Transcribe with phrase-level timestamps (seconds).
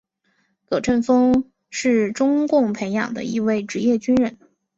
[0.65, 4.39] 葛振峰是中共培养的一位职业军人。